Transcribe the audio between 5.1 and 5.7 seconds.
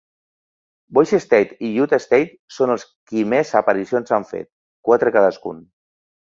cadascun.